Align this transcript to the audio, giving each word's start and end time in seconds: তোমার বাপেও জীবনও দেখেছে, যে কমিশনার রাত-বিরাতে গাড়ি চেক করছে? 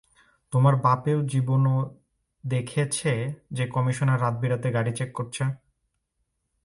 তোমার 0.53 0.75
বাপেও 0.75 1.19
জীবনও 1.25 1.77
দেখেছে, 2.43 3.11
যে 3.51 3.63
কমিশনার 3.67 4.21
রাত-বিরাতে 4.21 4.67
গাড়ি 4.71 4.91
চেক 4.95 5.09
করছে? 5.13 5.43